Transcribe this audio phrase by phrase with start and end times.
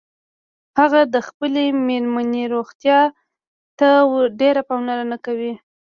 [0.79, 2.99] هغه د خپلې میرمنیروغتیا
[3.79, 3.89] ته
[4.39, 5.53] ډیره پاملرنه کوي